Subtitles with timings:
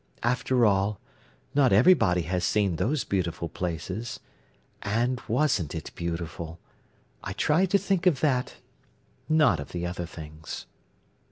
[0.23, 0.99] "After all,
[1.53, 4.19] not everybody has seen those beautiful places.
[4.81, 6.57] And wasn't it beautiful!
[7.23, 8.55] I try to think of that,
[9.29, 10.65] not of the other things."